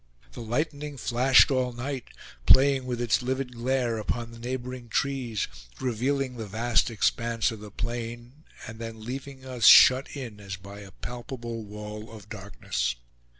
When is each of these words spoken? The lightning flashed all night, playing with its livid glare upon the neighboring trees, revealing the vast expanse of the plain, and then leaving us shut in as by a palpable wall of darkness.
The 0.31 0.41
lightning 0.41 0.97
flashed 0.97 1.51
all 1.51 1.73
night, 1.73 2.05
playing 2.47 2.87
with 2.87 2.99
its 2.99 3.21
livid 3.21 3.53
glare 3.53 3.99
upon 3.99 4.31
the 4.31 4.39
neighboring 4.39 4.89
trees, 4.89 5.47
revealing 5.79 6.37
the 6.37 6.47
vast 6.47 6.89
expanse 6.89 7.51
of 7.51 7.59
the 7.59 7.69
plain, 7.69 8.45
and 8.65 8.79
then 8.79 9.05
leaving 9.05 9.45
us 9.45 9.67
shut 9.67 10.17
in 10.17 10.39
as 10.39 10.55
by 10.55 10.79
a 10.79 10.89
palpable 10.89 11.63
wall 11.63 12.11
of 12.11 12.29
darkness. 12.29 12.95